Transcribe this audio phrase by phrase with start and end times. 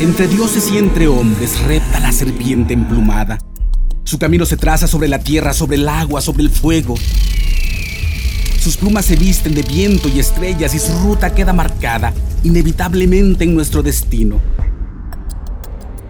[0.00, 3.36] Entre dioses y entre hombres repta la serpiente emplumada.
[4.04, 6.94] Su camino se traza sobre la tierra, sobre el agua, sobre el fuego.
[8.60, 12.14] Sus plumas se visten de viento y estrellas y su ruta queda marcada
[12.44, 14.40] inevitablemente en nuestro destino.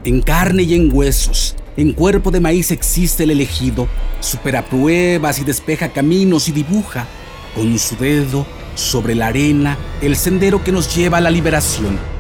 [0.05, 3.89] En carne y en huesos, en cuerpo de maíz existe el elegido,
[4.21, 7.07] supera pruebas y despeja caminos y dibuja
[7.55, 12.18] con su dedo sobre la arena el sendero que nos lleva a la liberación.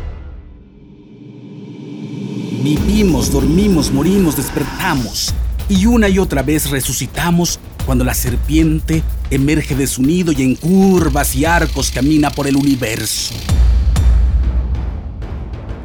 [2.68, 5.32] Vivimos, dormimos, morimos, despertamos
[5.70, 10.54] y una y otra vez resucitamos cuando la serpiente emerge de su nido y en
[10.54, 13.32] curvas y arcos camina por el universo.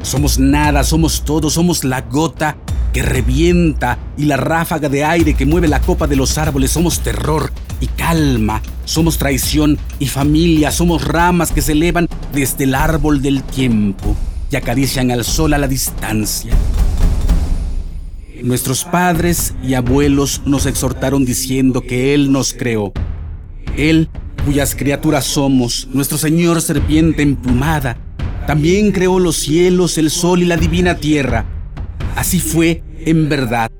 [0.02, 2.58] Somos nada, somos todo, somos la gota
[2.92, 6.72] que revienta y la ráfaga de aire que mueve la copa de los árboles.
[6.72, 12.74] Somos terror y calma, somos traición y familia, somos ramas que se elevan desde el
[12.74, 14.14] árbol del tiempo
[14.50, 16.52] y acarician al sol a la distancia.
[18.44, 22.92] Nuestros padres y abuelos nos exhortaron diciendo que Él nos creó.
[23.78, 24.10] Él,
[24.44, 27.96] cuyas criaturas somos, nuestro Señor serpiente emplumada,
[28.46, 31.46] también creó los cielos, el sol y la divina tierra.
[32.16, 33.70] Así fue, en verdad.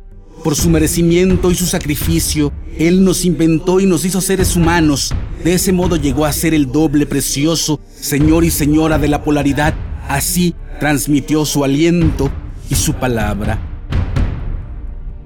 [0.43, 5.13] Por su merecimiento y su sacrificio, Él nos inventó y nos hizo seres humanos.
[5.45, 9.75] De ese modo llegó a ser el doble precioso, Señor y Señora de la polaridad.
[10.09, 12.31] Así transmitió su aliento
[12.71, 13.74] y su palabra.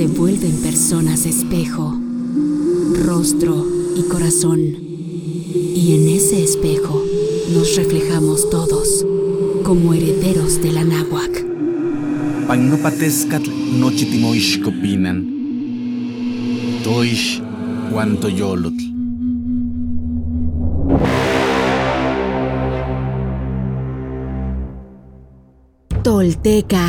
[0.00, 1.94] se vuelven personas espejo,
[3.04, 7.04] rostro y corazón y en ese espejo
[7.52, 9.04] nos reflejamos todos
[9.62, 11.44] como herederos de la náhuac.
[12.46, 15.18] Pagnopatescatl nochitimoixcopinan.
[16.82, 17.42] Toish
[18.38, 18.84] yolotl.
[26.02, 26.88] Tolteca,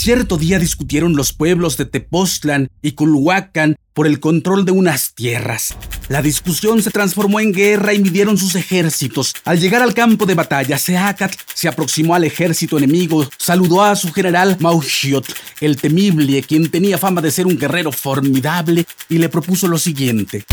[0.00, 5.74] Cierto día discutieron los pueblos de Tepoztlán y Culhuacán por el control de unas tierras.
[6.08, 9.34] La discusión se transformó en guerra y midieron sus ejércitos.
[9.44, 14.12] Al llegar al campo de batalla, Seacat se aproximó al ejército enemigo, saludó a su
[14.12, 15.26] general Mauchiot,
[15.60, 20.44] el temible, quien tenía fama de ser un guerrero formidable, y le propuso lo siguiente.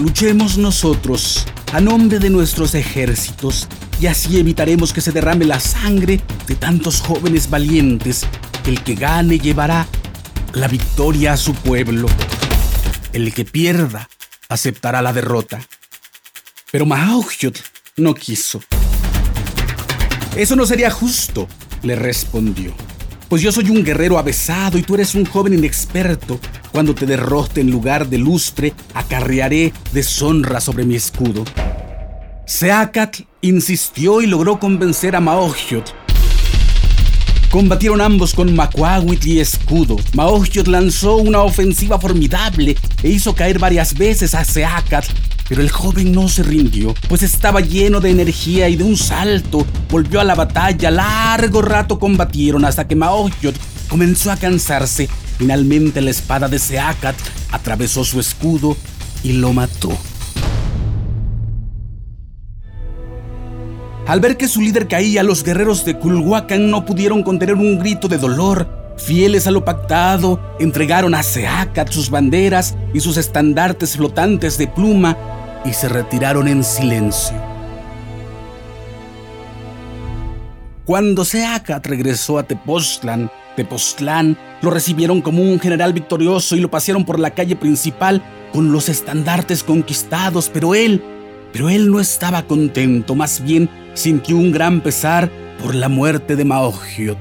[0.00, 3.68] Luchemos nosotros a nombre de nuestros ejércitos
[4.00, 8.26] y así evitaremos que se derrame la sangre de tantos jóvenes valientes.
[8.66, 9.86] El que gane llevará
[10.52, 12.08] la victoria a su pueblo.
[13.12, 14.08] El que pierda
[14.48, 15.60] aceptará la derrota.
[16.70, 17.62] Pero Mahaugyot
[17.96, 18.60] no quiso.
[20.36, 21.48] Eso no sería justo,
[21.82, 22.74] le respondió.
[23.28, 26.38] Pues yo soy un guerrero avesado y tú eres un joven inexperto.
[26.70, 31.44] Cuando te derrote en lugar de lustre, acarrearé deshonra sobre mi escudo.
[32.46, 35.92] Seacat insistió y logró convencer a Maogyot.
[37.50, 39.96] Combatieron ambos con Macuahuit y escudo.
[40.14, 45.04] Maogyot lanzó una ofensiva formidable e hizo caer varias veces a Seacat,
[45.48, 49.66] pero el joven no se rindió, pues estaba lleno de energía y de un salto
[49.90, 50.90] volvió a la batalla.
[50.90, 53.56] Largo rato combatieron hasta que Maogyot
[53.88, 55.08] comenzó a cansarse
[55.38, 57.16] Finalmente la espada de Seacat
[57.50, 58.76] atravesó su escudo
[59.22, 59.92] y lo mató.
[64.06, 68.06] Al ver que su líder caía, los guerreros de Culhuacán no pudieron contener un grito
[68.06, 68.68] de dolor.
[68.96, 75.16] Fieles a lo pactado, entregaron a Seacat sus banderas y sus estandartes flotantes de pluma
[75.64, 77.36] y se retiraron en silencio.
[80.84, 87.04] Cuando Seacat regresó a Tepoztlán, Tepoztlán lo recibieron como un general victorioso y lo pasearon
[87.04, 91.02] por la calle principal con los estandartes conquistados, pero él,
[91.56, 95.30] pero él no estaba contento, más bien sintió un gran pesar
[95.62, 97.16] por la muerte de Maogiot.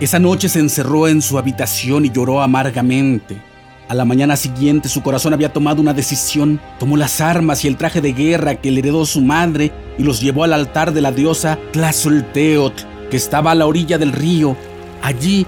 [0.00, 3.40] Esa noche se encerró en su habitación y lloró amargamente.
[3.88, 6.60] A la mañana siguiente su corazón había tomado una decisión.
[6.80, 10.20] Tomó las armas y el traje de guerra que le heredó su madre y los
[10.20, 14.56] llevó al altar de la diosa Tlazolteot, que estaba a la orilla del río.
[15.02, 15.46] Allí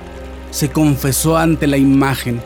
[0.53, 2.41] se confesó ante la imagen.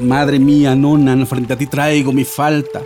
[0.00, 2.82] Madre mía, Nonan, frente a ti traigo mi falta.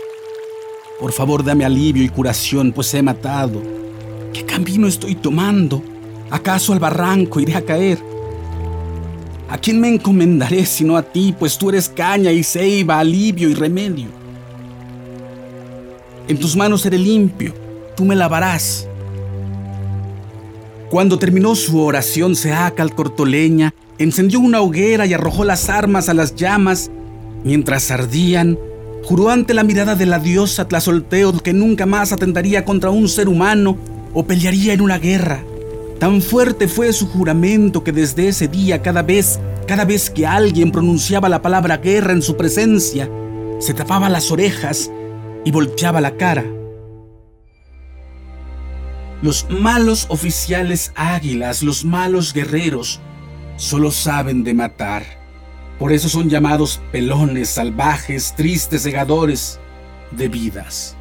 [0.99, 3.61] Por favor, dame alivio y curación, pues he matado.
[4.33, 5.81] ¿Qué camino estoy tomando?
[6.29, 7.99] ¿Acaso al barranco iré a caer?
[9.49, 13.53] ¿A quién me encomendaré sino a ti, pues tú eres caña y ceiba, alivio y
[13.53, 14.07] remedio?
[16.27, 17.53] En tus manos seré limpio,
[17.95, 18.89] tú me lavarás.
[20.89, 26.13] Cuando terminó su oración, Seacal cortó leña, encendió una hoguera y arrojó las armas a
[26.13, 26.91] las llamas.
[27.45, 28.57] Mientras ardían,
[29.03, 33.29] juró ante la mirada de la diosa Tlazolteo que nunca más atentaría contra un ser
[33.29, 33.77] humano
[34.15, 35.43] o pelearía en una guerra.
[35.99, 40.71] Tan fuerte fue su juramento que desde ese día cada vez, cada vez que alguien
[40.71, 43.11] pronunciaba la palabra guerra en su presencia,
[43.59, 44.89] se tapaba las orejas
[45.45, 46.43] y volteaba la cara.
[49.21, 53.01] Los malos oficiales águilas, los malos guerreros,
[53.55, 55.24] solo saben de matar.
[55.79, 59.59] Por eso son llamados pelones, salvajes, tristes, segadores
[60.11, 60.95] de vidas.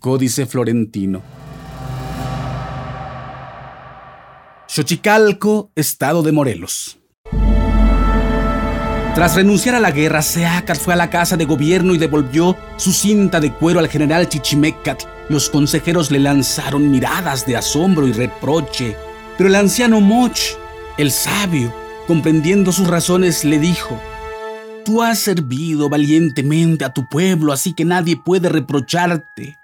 [0.00, 1.22] Códice Florentino.
[4.66, 6.98] Xochicalco, Estado de Morelos.
[9.14, 12.92] Tras renunciar a la guerra, Seacat fue a la casa de gobierno y devolvió su
[12.92, 15.02] cinta de cuero al general Chichimecat.
[15.28, 18.96] Los consejeros le lanzaron miradas de asombro y reproche,
[19.36, 20.38] pero el anciano Moch,
[20.96, 21.74] el sabio,
[22.08, 24.00] comprendiendo sus razones, le dijo,
[24.84, 29.54] Tú has servido valientemente a tu pueblo, así que nadie puede reprocharte.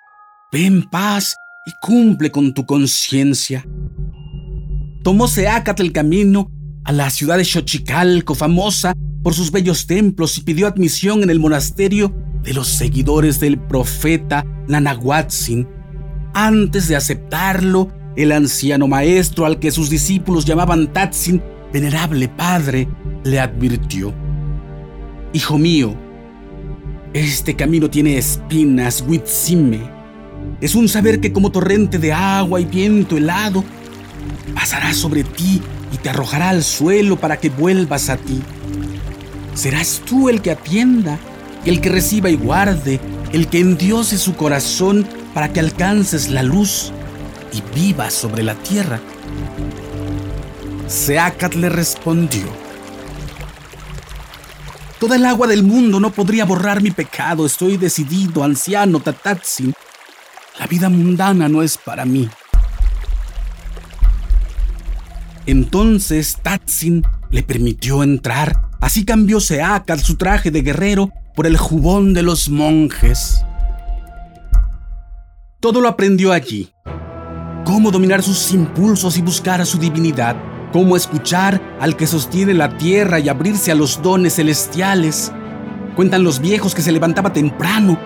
[0.53, 3.67] Ve en paz y cumple con tu conciencia.
[5.03, 6.51] Tomó Seacat el camino
[6.85, 8.93] a la ciudad de Xochicalco, famosa
[9.23, 14.45] por sus bellos templos, y pidió admisión en el monasterio de los seguidores del profeta
[14.69, 15.67] Nanahuatzin.
[16.35, 21.43] Antes de aceptarlo, el anciano maestro al que sus discípulos llamaban Tatsin,
[21.75, 22.87] venerable padre,
[23.25, 24.15] le advirtió.
[25.33, 25.93] Hijo mío,
[27.13, 29.81] este camino tiene espinas, Huitzime.
[30.61, 33.65] Es un saber que como torrente de agua y viento helado,
[34.55, 35.61] pasará sobre ti
[35.93, 38.41] y te arrojará al suelo para que vuelvas a ti.
[39.55, 41.19] Serás tú el que atienda,
[41.65, 43.01] el que reciba y guarde,
[43.33, 45.05] el que endiose su corazón
[45.35, 46.93] para que alcances la luz
[47.53, 49.01] y vivas sobre la tierra.
[50.87, 52.45] Seacat le respondió,
[55.01, 59.75] Toda el agua del mundo no podría borrar mi pecado, estoy decidido, anciano Tatatsin.
[60.59, 62.29] La vida mundana no es para mí.
[65.47, 72.13] Entonces Tatsin le permitió entrar Así cambió Seacat su traje de guerrero por el jubón
[72.13, 73.43] de los monjes.
[75.59, 76.71] Todo lo aprendió allí.
[77.65, 80.37] Cómo dominar sus impulsos y buscar a su divinidad.
[80.75, 85.31] Cómo escuchar al que sostiene la tierra y abrirse a los dones celestiales.
[85.95, 87.97] Cuentan los viejos que se levantaba temprano.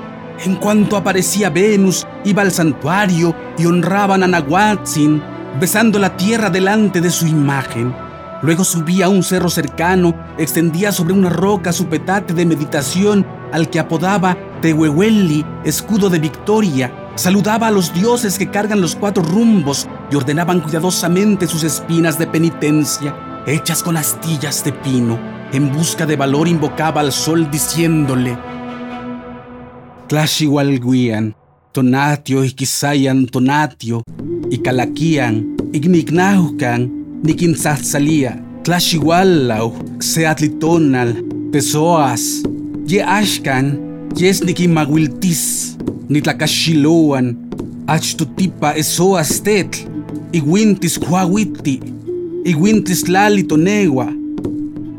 [0.45, 5.23] En cuanto aparecía Venus, iba al santuario y honraban a Nahuatzin,
[5.59, 7.97] besando la tierra delante de su imagen.
[8.43, 13.71] Luego subía a un cerro cercano, extendía sobre una roca su petate de meditación al
[13.71, 16.93] que apodaba Tehuehueli, escudo de victoria.
[17.19, 22.29] Saludaba a los dioses que cargan los cuatro rumbos y ordenaban cuidadosamente sus espinas de
[22.29, 25.19] penitencia, hechas con astillas de pino.
[25.53, 28.39] En busca de valor invocaba al sol diciéndole:
[30.07, 31.35] Tlashiwalguian,
[31.73, 34.05] Tonatio y Kisayan Tonatio,
[34.49, 42.45] y Calaquian, Ignignaucan, nikintzahtzalía, tlaxiualau, seatlitonal, tesoas,
[42.87, 43.81] ye axkan,
[46.09, 47.37] nitlakaxiloan,
[47.87, 49.85] achtutipa esoas tetl,
[50.33, 51.81] iwintis kuauiti,
[52.45, 54.09] iwintis lali tonewa,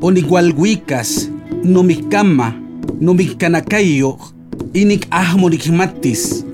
[0.02, 1.30] onikualhuicas,
[1.64, 2.54] nomikama,
[3.02, 4.18] nomikkanakayo,
[4.74, 6.46] inik ahmo nikmatis,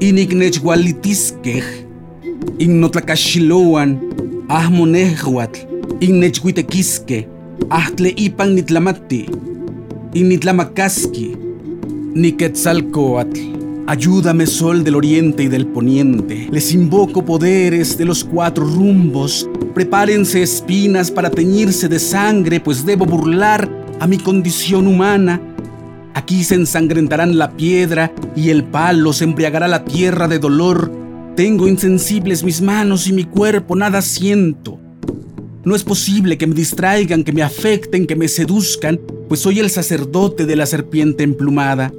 [0.00, 1.64] inik nechwalitiskej,
[2.58, 3.98] innotlacaxiloan,
[4.48, 5.66] ahmo nehuatl,
[6.00, 7.26] innechhuitequisque,
[7.70, 9.26] ahtle ipan nitlamati,
[10.14, 11.36] innitlamakaski,
[12.14, 13.40] niquetzalcoatl.
[13.92, 16.48] Ayúdame, sol del oriente y del poniente.
[16.50, 23.04] Les invoco poderes de los cuatro rumbos Prepárense espinas para teñirse de sangre, pues debo
[23.04, 23.70] burlar
[24.00, 25.42] a mi condición humana.
[26.14, 30.90] Aquí se ensangrentarán la piedra y el palo se embriagará la tierra de dolor.
[31.36, 34.80] Tengo insensibles mis manos y mi cuerpo, nada siento.
[35.64, 39.68] No es posible que me distraigan, que me afecten, que me seduzcan, pues soy el
[39.68, 41.92] sacerdote de la serpiente emplumada.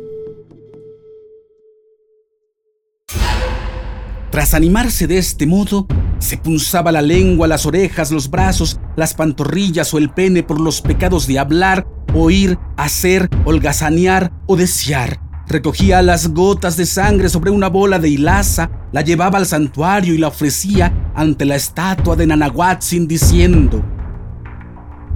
[4.33, 5.85] Tras animarse de este modo,
[6.17, 10.81] se punzaba la lengua, las orejas, los brazos, las pantorrillas o el pene por los
[10.81, 11.85] pecados de hablar,
[12.15, 15.19] oír, hacer, holgazanear o desear.
[15.45, 20.17] Recogía las gotas de sangre sobre una bola de hilaza, la llevaba al santuario y
[20.17, 23.85] la ofrecía ante la estatua de Nanahuatzin diciendo,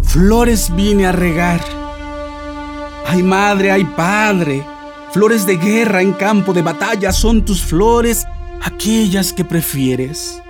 [0.03, 1.61] Flores vine a regar.
[3.07, 4.63] Ay madre, ay padre,
[5.11, 8.27] flores de guerra en campo de batalla son tus flores
[8.61, 10.41] aquellas que prefieres.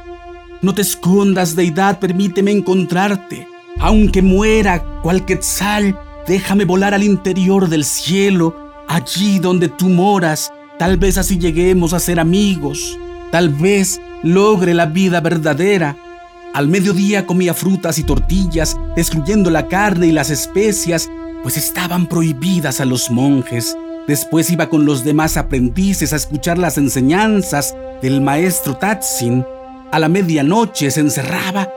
[0.61, 3.47] No te escondas, deidad, permíteme encontrarte.
[3.79, 8.55] Aunque muera cual quetzal, déjame volar al interior del cielo,
[8.87, 10.51] allí donde tú moras.
[10.79, 12.97] Tal vez así lleguemos a ser amigos.
[13.31, 15.95] Tal vez logre la vida verdadera.
[16.53, 21.09] Al mediodía comía frutas y tortillas, excluyendo la carne y las especias,
[21.43, 23.77] pues estaban prohibidas a los monjes.
[24.07, 29.45] Después iba con los demás aprendices a escuchar las enseñanzas del maestro Tatsin,
[29.91, 31.67] a la medianoche se encerraba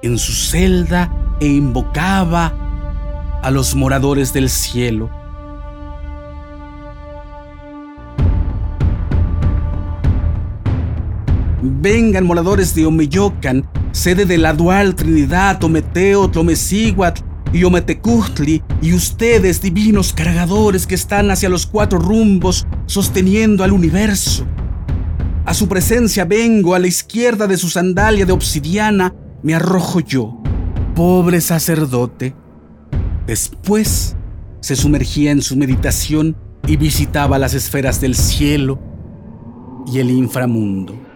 [0.00, 5.10] en su celda e invocaba a los moradores del cielo.
[11.60, 19.62] Vengan moradores de Omeyocan, sede de la dual Trinidad, Ometeo, Tlomeciguatl y Ometecutli, y ustedes,
[19.62, 24.44] divinos cargadores que están hacia los cuatro rumbos, sosteniendo al universo.
[25.46, 30.42] A su presencia vengo, a la izquierda de su sandalia de obsidiana me arrojo yo,
[30.96, 32.34] pobre sacerdote.
[33.26, 34.16] Después
[34.60, 38.80] se sumergía en su meditación y visitaba las esferas del cielo
[39.86, 41.13] y el inframundo.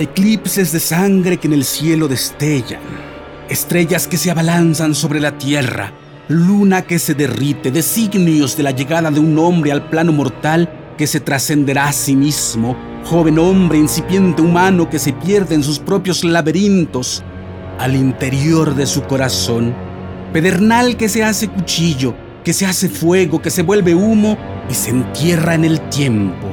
[0.00, 2.80] Eclipses de sangre que en el cielo destellan,
[3.48, 5.92] estrellas que se abalanzan sobre la tierra,
[6.28, 11.08] luna que se derrite, designios de la llegada de un hombre al plano mortal que
[11.08, 12.76] se trascenderá a sí mismo,
[13.06, 17.24] joven hombre incipiente humano que se pierde en sus propios laberintos,
[17.80, 19.74] al interior de su corazón,
[20.32, 22.14] pedernal que se hace cuchillo,
[22.44, 24.38] que se hace fuego, que se vuelve humo
[24.70, 26.46] y se entierra en el tiempo,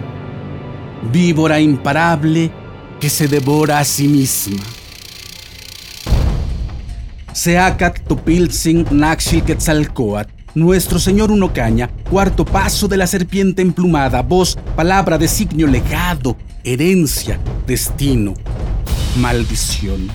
[1.12, 2.65] víbora imparable
[3.06, 4.64] que se devora a sí misma.
[7.34, 15.20] Seacat Topiltzin Naxil Quetzalcoatl, Nuestro Señor Unocaña, cuarto paso de la serpiente emplumada, voz, palabra,
[15.20, 18.34] designio, legado, herencia, destino,
[19.18, 20.10] maldición.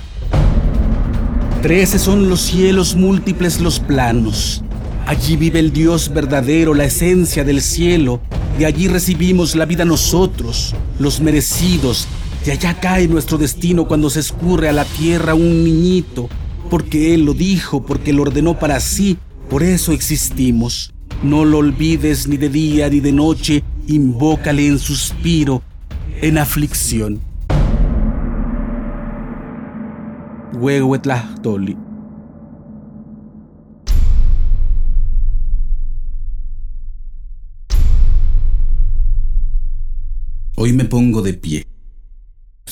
[1.62, 4.64] Trece son los cielos, múltiples los planos.
[5.06, 8.20] Allí vive el Dios verdadero, la esencia del cielo.
[8.58, 12.08] De allí recibimos la vida nosotros, los merecidos.
[12.44, 16.30] De allá cae nuestro destino cuando se escurre a la tierra un niñito,
[16.70, 19.18] porque Él lo dijo, porque lo ordenó para sí,
[19.50, 20.94] por eso existimos.
[21.22, 25.62] No lo olvides ni de día ni de noche, invócale en suspiro,
[26.22, 27.20] en aflicción.
[30.54, 31.76] Huehuetlahtoli.
[40.56, 41.66] Hoy me pongo de pie,